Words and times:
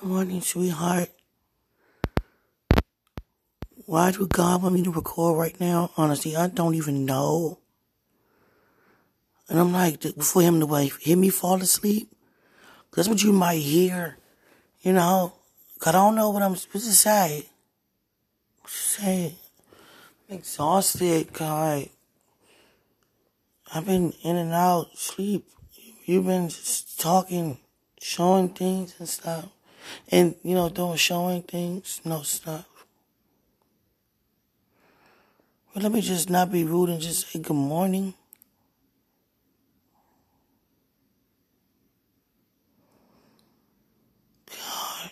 Good 0.00 0.08
morning, 0.08 0.40
sweetheart. 0.40 1.08
Why 3.86 4.10
do 4.10 4.26
God 4.26 4.62
want 4.62 4.74
me 4.74 4.82
to 4.82 4.90
record 4.90 5.38
right 5.38 5.58
now? 5.60 5.92
Honestly, 5.96 6.34
I 6.36 6.48
don't 6.48 6.74
even 6.74 7.04
know. 7.04 7.60
And 9.48 9.58
I'm 9.58 9.72
like, 9.72 10.02
for 10.02 10.42
him 10.42 10.58
to 10.60 10.66
like, 10.66 10.98
hear 10.98 11.16
me 11.16 11.30
fall 11.30 11.62
asleep. 11.62 12.10
That's 12.92 13.08
what 13.08 13.22
you 13.22 13.32
might 13.32 13.60
hear, 13.62 14.18
you 14.82 14.92
know. 14.92 15.34
Cause 15.78 15.94
I 15.94 15.98
don't 15.98 16.16
know 16.16 16.30
what 16.30 16.42
I'm 16.42 16.56
supposed 16.56 16.86
to 16.86 16.92
say. 16.92 17.46
Say, 18.66 19.36
I'm 20.28 20.38
exhausted, 20.38 21.32
God. 21.32 21.88
I've 23.72 23.86
been 23.86 24.12
in 24.22 24.36
and 24.36 24.52
out, 24.52 24.98
sleep. 24.98 25.46
You've 26.04 26.26
been 26.26 26.50
talking, 26.98 27.58
showing 28.00 28.48
things 28.48 28.96
and 28.98 29.08
stuff. 29.08 29.46
And, 30.10 30.34
you 30.42 30.54
know, 30.54 30.68
doing 30.68 30.96
showing 30.96 31.42
things, 31.42 32.00
no 32.04 32.22
stuff. 32.22 32.66
But 35.72 35.82
let 35.82 35.92
me 35.92 36.00
just 36.00 36.30
not 36.30 36.52
be 36.52 36.64
rude 36.64 36.88
and 36.88 37.00
just 37.00 37.28
say 37.28 37.40
good 37.40 37.54
morning. 37.54 38.14
God, 44.46 45.10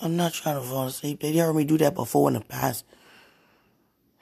I'm 0.00 0.16
not 0.16 0.32
trying 0.32 0.56
to 0.56 0.62
fall 0.62 0.86
asleep. 0.86 1.20
They 1.20 1.36
heard 1.36 1.54
me 1.54 1.64
do 1.64 1.76
that 1.78 1.94
before 1.94 2.28
in 2.28 2.34
the 2.34 2.40
past. 2.40 2.84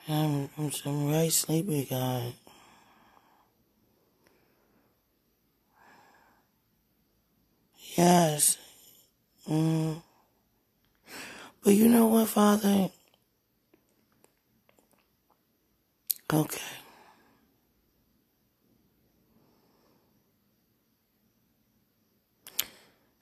I'm, 0.08 0.50
I'm, 0.58 0.70
I'm 0.84 1.10
very 1.10 1.30
sleepy, 1.30 1.86
God. 1.88 2.32
Yes. 7.96 8.58
Mm. 9.50 10.02
But 11.64 11.74
you 11.74 11.88
know 11.88 12.06
what, 12.08 12.28
Father? 12.28 12.90
Okay. 16.32 16.60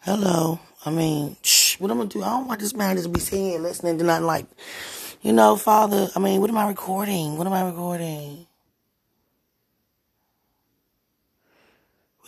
Hello. 0.01 0.61
I 0.87 0.91
mean, 0.91 1.37
shh, 1.43 1.81
what 1.81 1.91
I'm 1.91 1.99
gonna 1.99 2.11
do? 2.11 2.23
I 2.23 2.31
don't 2.31 2.49
want 2.49 2.61
this 2.61 2.75
man 2.75 2.97
to 2.97 3.09
be 3.09 3.21
sitting 3.21 3.55
and 3.55 3.63
listening 3.65 3.99
to 3.99 4.05
nothing 4.05 4.27
like, 4.27 4.47
you 5.23 5.33
know, 5.33 5.57
Father. 5.57 6.09
I 6.17 6.21
mean, 6.21 6.41
what 6.41 6.51
am 6.51 6.59
I 6.59 6.69
recording? 6.69 7.39
What 7.39 7.47
am 7.47 7.53
I 7.55 7.65
recording? 7.67 8.47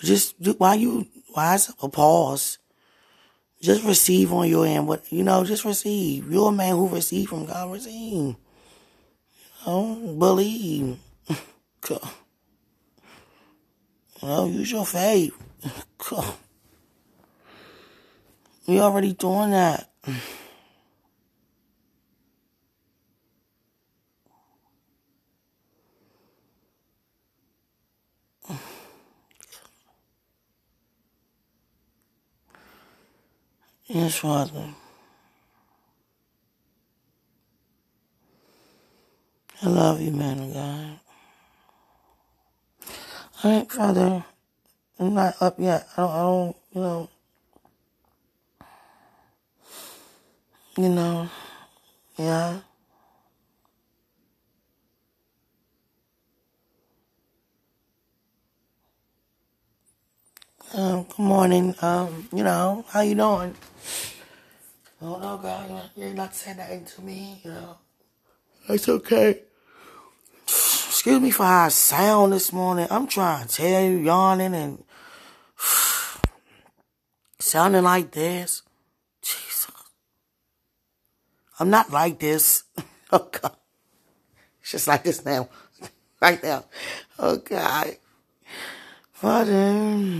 Just 0.03 0.37
why 0.59 0.75
you? 0.75 1.07
Why 1.35 1.55
is 1.57 1.73
a 1.83 1.89
pause? 1.89 2.59
Just 3.61 3.85
receive 3.85 4.33
on 4.33 4.49
your 4.49 4.67
end. 4.67 4.87
What 4.87 5.11
you 5.13 5.23
know? 5.23 5.45
Just 5.45 5.65
receive. 5.65 6.31
You're 6.31 6.51
a 6.51 6.53
man 6.53 6.77
who 6.77 6.89
receive 6.89 7.29
from 7.31 7.47
God. 7.47 7.73
Receive. 7.73 8.13
You 8.13 8.37
know, 9.67 10.17
believe. 10.19 10.99
you 11.91 11.99
know, 14.23 14.47
use 14.47 14.71
your 14.71 14.87
faith. 14.87 15.35
We 18.67 18.81
already 18.81 19.13
doing 19.13 19.53
that. 19.53 19.89
Yes, 33.89 34.17
Father. 34.17 34.75
I 39.63 39.69
love 39.69 40.01
you, 40.01 40.13
man 40.13 40.41
of 40.41 40.55
God. 40.55 41.01
All 43.45 43.59
right, 43.59 43.73
Father. 43.73 44.25
I'm 45.01 45.15
not 45.15 45.37
up 45.41 45.57
yet. 45.59 45.89
I 45.97 46.03
don't, 46.03 46.13
I 46.17 46.23
don't, 46.23 46.57
you 46.75 46.81
know. 46.83 47.11
You 50.79 50.89
know, 50.91 51.31
yeah. 52.19 52.61
Um, 60.75 61.05
good 61.05 61.19
morning. 61.21 61.75
Um, 61.83 62.29
you 62.35 62.45
know, 62.45 62.85
how 62.91 63.03
you 63.03 63.15
doing? 63.17 63.55
Oh 65.01 65.19
no, 65.19 65.37
God, 65.37 65.91
you're 65.95 66.15
not 66.15 66.35
saying 66.35 66.57
nothing 66.57 66.85
to 66.87 67.03
me. 67.03 67.41
You 67.45 67.51
know, 67.51 67.77
it's 68.69 68.89
okay. 68.89 69.43
Excuse 70.45 71.21
me 71.21 71.31
for 71.31 71.45
how 71.45 71.67
I 71.67 71.69
sound 71.69 72.33
this 72.33 72.53
morning. 72.53 72.87
I'm 72.91 73.07
trying 73.07 73.47
to 73.47 73.55
tell 73.55 73.85
you, 73.85 73.99
yawning 73.99 74.55
and 74.55 74.85
sounding 77.39 77.85
like 77.85 78.13
this. 78.13 78.63
Jesus, 79.21 79.71
I'm 81.61 81.71
not 81.71 81.91
like 81.91 82.19
this. 82.19 82.65
Oh 83.13 83.29
God, 83.31 83.55
it's 84.61 84.73
just 84.73 84.89
like 84.89 85.05
this 85.05 85.25
now, 85.25 85.49
right 86.21 86.43
now. 86.43 86.65
Oh 87.21 87.37
God, 87.37 87.97
Father, 89.13 90.19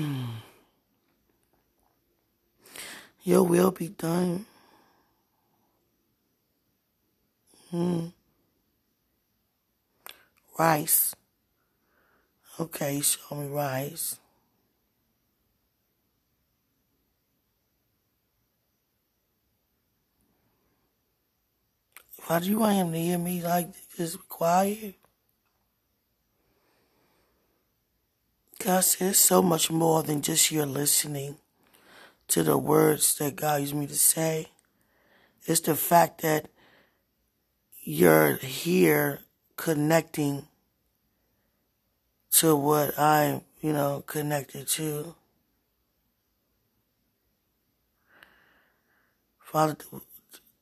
Your 3.25 3.43
will 3.43 3.73
be 3.73 3.89
done. 3.89 4.47
Hmm. 7.71 8.07
Rice. 10.59 11.15
Okay, 12.59 13.01
show 13.01 13.35
me 13.35 13.49
rice. 13.49 14.19
Why 22.27 22.41
do 22.41 22.49
you 22.49 22.59
want 22.59 22.77
him 22.77 22.93
to 22.93 22.99
hear 22.99 23.19
me 23.19 23.43
like 23.43 23.69
this 23.97 24.17
quiet? 24.17 24.95
God 28.59 28.83
says 28.83 29.19
so 29.19 29.43
much 29.43 29.71
more 29.71 30.03
than 30.03 30.23
just 30.23 30.51
your 30.51 30.67
listening 30.67 31.37
to 32.29 32.43
the 32.43 32.59
words 32.59 33.15
that 33.17 33.37
God 33.37 33.61
used 33.61 33.75
me 33.75 33.87
to 33.87 33.95
say. 33.95 34.49
It's 35.45 35.61
the 35.61 35.77
fact 35.77 36.23
that 36.23 36.49
you're 37.89 38.35
here 38.39 39.21
connecting 39.57 40.45
to 42.33 42.57
what 42.57 42.99
I'm, 42.99 43.43
you 43.63 43.73
know, 43.73 44.03
connected 44.09 44.67
to. 44.67 45.15
Father, 49.39 49.77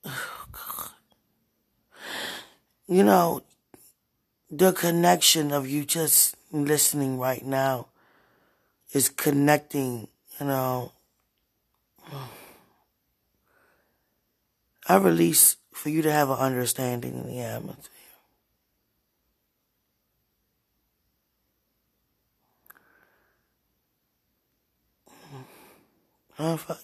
oh 0.05 0.45
God. 0.53 0.91
You 2.87 3.03
know, 3.05 3.43
the 4.51 4.73
connection 4.73 5.51
of 5.51 5.67
you 5.67 5.87
just 5.87 6.37
listening 6.53 7.19
right 7.19 7.43
now 7.43 7.87
is 8.93 9.09
connecting, 9.09 10.09
you 10.39 10.47
know. 10.47 10.93
I 14.87 14.97
release 14.97 15.57
for 15.75 15.89
you 15.91 16.03
to 16.03 16.13
have 16.13 16.31
an 16.31 16.39
understanding 16.39 17.15
in 17.15 17.27
the 17.27 17.41
atmosphere. 17.41 17.91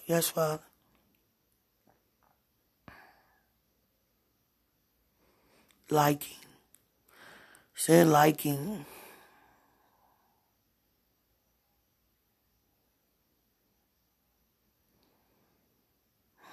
Yes, 0.05 0.29
Father. 0.29 0.59
Liking. 5.89 6.37
Say 7.73 8.03
liking. 8.03 8.85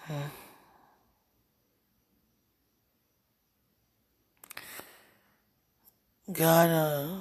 Hmm. 0.06 0.47
Uh, 6.30 7.20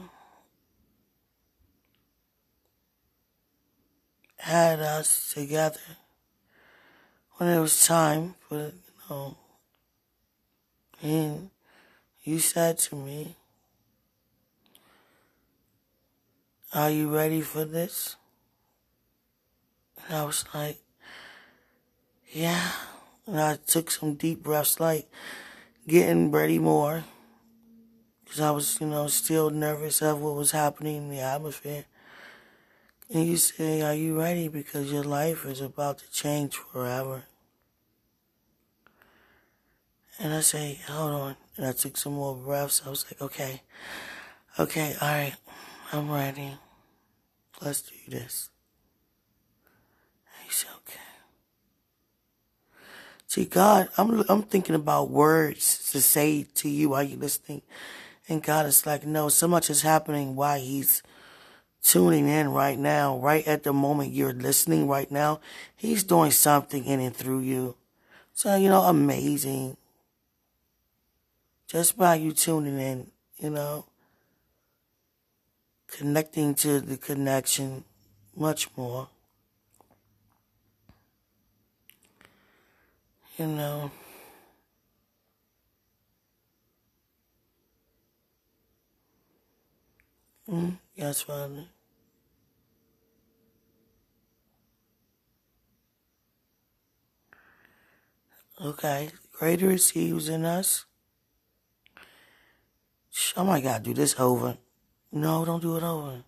had 4.35 4.81
us 4.81 5.33
together 5.33 5.79
when 7.35 7.49
it 7.49 7.59
was 7.61 7.87
time 7.87 8.35
for, 8.41 8.57
you 8.57 8.73
know, 9.09 9.37
and 11.01 11.51
you 12.23 12.39
said 12.39 12.77
to 12.79 12.97
me, 12.97 13.37
Are 16.73 16.89
you 16.89 17.07
ready 17.07 17.39
for 17.39 17.63
this? 17.63 18.17
And 20.05 20.17
I 20.17 20.25
was 20.25 20.43
like, 20.53 20.79
Yeah, 22.33 22.71
And 23.25 23.39
I 23.39 23.55
took 23.55 23.89
some 23.89 24.15
deep 24.15 24.43
breaths, 24.43 24.81
like 24.81 25.09
getting 25.87 26.29
ready 26.29 26.59
more. 26.59 27.05
Because 28.27 28.41
I 28.41 28.51
was, 28.51 28.81
you 28.81 28.87
know, 28.87 29.07
still 29.07 29.49
nervous 29.49 30.01
of 30.01 30.21
what 30.21 30.35
was 30.35 30.51
happening 30.51 30.97
in 30.97 31.09
the 31.09 31.21
atmosphere. 31.21 31.85
And 33.09 33.25
you 33.25 33.37
say, 33.37 33.81
Are 33.81 33.93
you 33.93 34.19
ready? 34.19 34.49
Because 34.49 34.91
your 34.91 35.05
life 35.05 35.45
is 35.45 35.61
about 35.61 35.99
to 35.99 36.11
change 36.11 36.57
forever. 36.57 37.23
And 40.19 40.33
I 40.33 40.41
say, 40.41 40.81
Hold 40.87 41.13
on. 41.13 41.35
And 41.55 41.65
I 41.67 41.71
took 41.71 41.95
some 41.95 42.15
more 42.15 42.35
breaths. 42.35 42.81
I 42.85 42.89
was 42.89 43.05
like, 43.09 43.21
Okay, 43.21 43.61
okay, 44.59 44.93
all 45.01 45.07
right, 45.07 45.35
I'm 45.93 46.11
ready. 46.11 46.57
Let's 47.61 47.83
do 47.83 47.95
this. 48.09 48.49
And 50.35 50.47
He 50.47 50.51
said, 50.51 50.71
Okay. 50.85 50.99
See, 53.27 53.45
God, 53.45 53.87
I'm 53.97 54.25
I'm 54.27 54.43
thinking 54.43 54.75
about 54.75 55.11
words 55.11 55.91
to 55.93 56.01
say 56.01 56.43
to 56.55 56.67
you 56.67 56.89
while 56.89 57.03
you're 57.03 57.19
listening, 57.19 57.61
and 58.27 58.43
God 58.43 58.65
is 58.65 58.85
like, 58.85 59.05
no, 59.05 59.29
so 59.29 59.47
much 59.47 59.69
is 59.69 59.81
happening 59.81 60.35
while 60.35 60.59
He's 60.59 61.03
tuning 61.81 62.27
in 62.27 62.49
right 62.49 62.77
now, 62.77 63.17
right 63.19 63.47
at 63.47 63.63
the 63.63 63.73
moment 63.73 64.13
you're 64.13 64.33
listening 64.33 64.87
right 64.87 65.09
now. 65.11 65.39
He's 65.75 66.03
doing 66.03 66.31
something 66.31 66.85
in 66.85 66.99
and 66.99 67.15
through 67.15 67.39
you. 67.39 67.75
So, 68.33 68.55
you 68.55 68.69
know, 68.69 68.81
amazing. 68.81 69.77
Just 71.67 71.97
by 71.97 72.15
you 72.15 72.31
tuning 72.31 72.79
in, 72.79 73.07
you 73.39 73.49
know, 73.49 73.85
connecting 75.87 76.55
to 76.55 76.79
the 76.79 76.97
connection 76.97 77.83
much 78.35 78.69
more. 78.75 79.09
you 83.37 83.45
know. 83.45 83.91
Mm, 90.49 90.77
yes, 90.95 91.21
Father. 91.21 91.65
Okay, 98.59 99.09
greater 99.33 99.71
is 99.71 99.89
He 99.89 100.09
who's 100.09 100.29
in 100.29 100.45
us. 100.45 100.85
Oh 103.35 103.43
my 103.43 103.61
God, 103.61 103.83
do 103.83 103.93
this 103.93 104.19
over. 104.19 104.57
No, 105.11 105.45
don't 105.45 105.61
do 105.61 105.77
it 105.77 105.83
over. 105.83 106.23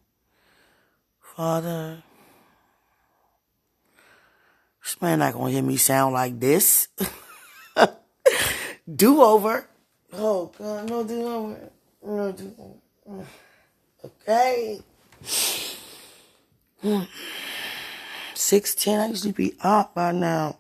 Father, 1.22 2.04
this 4.84 5.02
man 5.02 5.20
not 5.20 5.34
gonna 5.34 5.52
hear 5.52 5.64
me 5.64 5.78
sound 5.78 6.14
like 6.14 6.40
this. 6.40 6.90
do 8.96 9.22
over. 9.22 9.66
Oh 10.14 10.52
God, 10.58 10.90
no 10.90 11.04
do 11.04 11.24
over. 11.26 11.70
No 12.04 12.32
do 12.32 12.54
over. 12.60 12.89
Okay. 14.30 14.80
Six 18.36 18.76
ten. 18.76 19.00
I 19.00 19.14
to 19.14 19.34
be 19.34 19.56
up 19.62 19.96
by 19.96 20.12
now. 20.12 20.58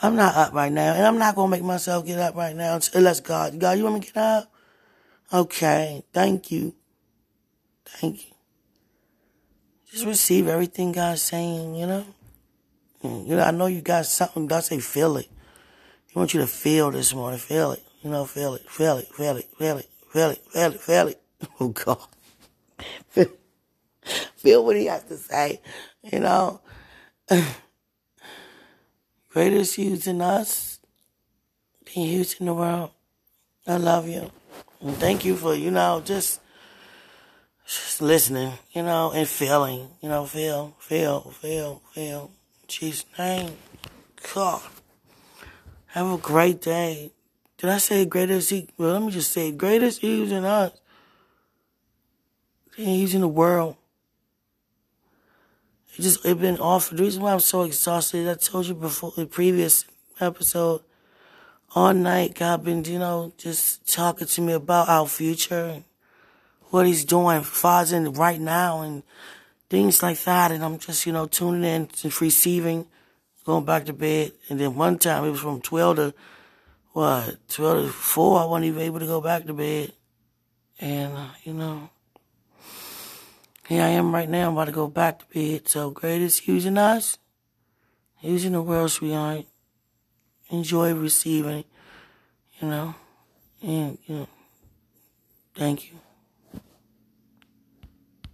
I'm 0.00 0.16
not 0.16 0.34
up 0.34 0.52
right 0.54 0.72
now, 0.72 0.94
and 0.94 1.06
I'm 1.06 1.18
not 1.18 1.36
gonna 1.36 1.50
make 1.50 1.62
myself 1.62 2.06
get 2.06 2.18
up 2.18 2.34
right 2.34 2.56
now 2.56 2.80
unless 2.94 3.20
God. 3.20 3.60
God, 3.60 3.78
you 3.78 3.84
want 3.84 3.96
me 3.96 4.00
to 4.00 4.06
get 4.06 4.16
up? 4.16 4.52
Okay. 5.32 6.02
Thank 6.12 6.50
you. 6.50 6.74
Thank 7.84 8.26
you 8.26 8.32
just 9.92 10.06
receive 10.06 10.48
everything 10.48 10.90
God's 10.90 11.22
saying, 11.22 11.74
you 11.74 11.86
know? 11.86 12.06
Mm, 13.04 13.28
you 13.28 13.36
know, 13.36 13.42
I 13.42 13.50
know 13.50 13.66
you 13.66 13.82
got 13.82 14.06
something. 14.06 14.46
God 14.46 14.64
say, 14.64 14.78
feel 14.80 15.18
it. 15.18 15.28
He 16.06 16.18
wants 16.18 16.32
you 16.32 16.40
to 16.40 16.46
feel 16.46 16.90
this 16.90 17.14
morning. 17.14 17.38
Feel 17.38 17.72
it. 17.72 17.84
You 18.02 18.10
know, 18.10 18.24
feel 18.24 18.54
it. 18.54 18.68
Feel 18.68 18.98
it. 18.98 19.08
Feel 19.14 19.36
it. 19.36 19.48
Feel 19.56 19.78
it. 19.78 19.88
Feel 20.12 20.30
it. 20.30 20.42
Feel 20.52 20.72
it. 20.72 20.80
Feel 20.80 21.08
it. 21.08 21.18
Oh, 21.60 21.68
God. 21.68 21.98
Feel, 24.36 24.64
what 24.64 24.76
he 24.76 24.86
has 24.86 25.02
to 25.04 25.16
say. 25.16 25.60
You 26.02 26.20
know? 26.20 26.60
Greatest 29.30 29.78
use 29.78 30.06
in 30.06 30.20
us 30.20 30.78
being 31.84 32.08
used 32.08 32.40
in 32.40 32.46
the 32.46 32.54
world. 32.54 32.90
I 33.66 33.76
love 33.76 34.08
you. 34.08 34.30
And 34.80 34.96
thank 34.96 35.24
you 35.24 35.36
for, 35.36 35.54
you 35.54 35.70
know, 35.70 36.02
just 36.04 36.40
just 37.66 38.02
listening, 38.02 38.52
you 38.72 38.82
know, 38.82 39.12
and 39.12 39.26
feeling, 39.26 39.88
you 40.02 40.08
know, 40.08 40.26
feel, 40.26 40.76
feel, 40.78 41.30
feel, 41.30 41.80
feel. 41.92 42.30
Jesus' 42.66 43.06
name. 43.18 43.56
God. 44.34 44.62
Have 45.86 46.10
a 46.12 46.18
great 46.18 46.60
day. 46.60 47.12
Did 47.62 47.70
I 47.70 47.78
say 47.78 48.04
greatest 48.04 48.50
he 48.50 48.68
well 48.76 48.94
let 48.94 49.02
me 49.02 49.12
just 49.12 49.30
say 49.30 49.52
greatest 49.52 50.00
he's 50.00 50.32
in 50.32 50.44
us. 50.44 50.72
He's 52.74 53.14
in 53.14 53.20
the 53.20 53.28
world. 53.28 53.76
It 55.96 56.02
just 56.02 56.26
it 56.26 56.40
been 56.40 56.58
awful. 56.58 56.96
The 56.96 57.04
reason 57.04 57.22
why 57.22 57.32
I'm 57.32 57.38
so 57.38 57.62
exhausted, 57.62 58.28
I 58.28 58.34
told 58.34 58.66
you 58.66 58.74
before 58.74 59.12
the 59.16 59.26
previous 59.26 59.84
episode, 60.18 60.80
all 61.72 61.94
night 61.94 62.34
God 62.34 62.64
been, 62.64 62.82
you 62.84 62.98
know, 62.98 63.32
just 63.38 63.86
talking 63.88 64.26
to 64.26 64.40
me 64.40 64.54
about 64.54 64.88
our 64.88 65.06
future 65.06 65.66
and 65.66 65.84
what 66.70 66.88
he's 66.88 67.04
doing 67.04 67.42
far 67.44 67.86
in 67.94 68.12
right 68.12 68.40
now 68.40 68.80
and 68.80 69.04
things 69.70 70.02
like 70.02 70.18
that. 70.24 70.50
And 70.50 70.64
I'm 70.64 70.78
just, 70.78 71.06
you 71.06 71.12
know, 71.12 71.26
tuning 71.26 71.62
in 71.62 71.88
and 72.02 72.20
receiving, 72.20 72.86
going 73.46 73.64
back 73.64 73.84
to 73.84 73.92
bed. 73.92 74.32
And 74.48 74.58
then 74.58 74.74
one 74.74 74.98
time 74.98 75.24
it 75.26 75.30
was 75.30 75.38
from 75.38 75.60
12 75.60 75.96
to, 75.96 76.14
what, 76.92 77.48
12 77.48 77.86
to 77.86 77.92
4. 77.92 78.40
I 78.40 78.44
wasn't 78.44 78.66
even 78.66 78.82
able 78.82 79.00
to 79.00 79.06
go 79.06 79.20
back 79.20 79.46
to 79.46 79.54
bed. 79.54 79.92
And, 80.80 81.16
uh, 81.16 81.28
you 81.44 81.54
know, 81.54 81.90
here 83.68 83.82
I 83.82 83.88
am 83.88 84.14
right 84.14 84.28
now. 84.28 84.48
I'm 84.48 84.54
about 84.54 84.66
to 84.66 84.72
go 84.72 84.88
back 84.88 85.20
to 85.20 85.24
bed. 85.32 85.68
So 85.68 85.90
greatest 85.90 86.46
using 86.46 86.76
us, 86.76 87.18
using 88.20 88.52
the 88.52 88.62
world, 88.62 88.90
sweetheart. 88.90 89.46
Enjoy 90.50 90.92
receiving, 90.92 91.64
you 92.60 92.68
know, 92.68 92.94
and, 93.62 93.96
you 94.06 94.14
know, 94.14 94.28
thank 95.54 95.90
you. 95.90 95.98